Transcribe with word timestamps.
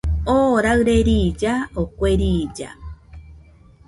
Oo 0.33 0.53
raɨre 0.65 0.95
riilla, 1.07 1.53
o 1.79 1.81
kue 1.95 2.11
riilla 2.21 2.69